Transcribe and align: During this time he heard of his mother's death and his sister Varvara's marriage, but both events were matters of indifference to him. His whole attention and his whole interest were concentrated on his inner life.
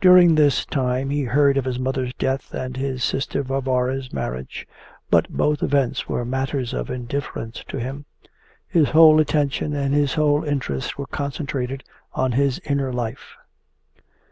During 0.00 0.36
this 0.36 0.64
time 0.64 1.10
he 1.10 1.22
heard 1.24 1.56
of 1.56 1.64
his 1.64 1.76
mother's 1.76 2.14
death 2.14 2.54
and 2.54 2.76
his 2.76 3.02
sister 3.02 3.42
Varvara's 3.42 4.12
marriage, 4.12 4.64
but 5.10 5.28
both 5.28 5.60
events 5.60 6.08
were 6.08 6.24
matters 6.24 6.72
of 6.72 6.88
indifference 6.88 7.64
to 7.66 7.78
him. 7.80 8.04
His 8.68 8.90
whole 8.90 9.18
attention 9.18 9.74
and 9.74 9.92
his 9.92 10.14
whole 10.14 10.44
interest 10.44 10.96
were 10.98 11.06
concentrated 11.08 11.82
on 12.14 12.30
his 12.30 12.60
inner 12.60 12.92
life. 12.92 13.34